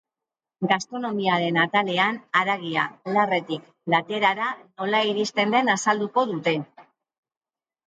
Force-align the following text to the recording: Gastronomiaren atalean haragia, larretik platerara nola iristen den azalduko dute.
Gastronomiaren 0.69 1.59
atalean 1.63 2.17
haragia, 2.39 2.87
larretik 3.19 3.69
platerara 3.91 4.49
nola 4.65 5.05
iristen 5.13 5.57
den 5.59 5.73
azalduko 5.77 6.27
dute. 6.35 6.59